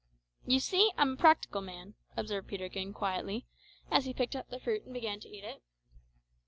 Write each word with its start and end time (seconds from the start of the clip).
"You 0.47 0.59
see 0.59 0.91
I'm 0.97 1.11
a 1.11 1.15
practical 1.15 1.61
man," 1.61 1.93
observed 2.17 2.47
Peterkin 2.47 2.91
quietly, 2.91 3.45
as 3.91 4.05
he 4.05 4.15
picked 4.15 4.35
up 4.35 4.49
the 4.49 4.59
fruit 4.59 4.83
and 4.85 4.95
began 4.95 5.19
to 5.19 5.29
eat 5.29 5.43
it. 5.43 5.61